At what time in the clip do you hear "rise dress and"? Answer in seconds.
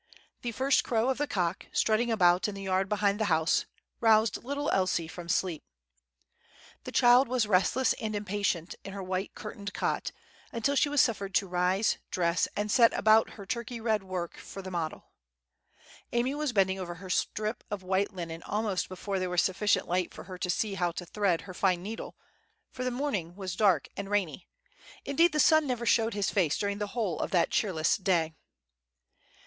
11.47-12.71